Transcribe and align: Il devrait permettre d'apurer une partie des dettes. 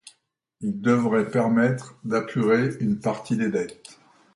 Il 0.61 0.81
devrait 0.81 1.29
permettre 1.29 1.95
d'apurer 2.03 2.71
une 2.79 2.99
partie 2.99 3.37
des 3.37 3.51
dettes. 3.51 3.99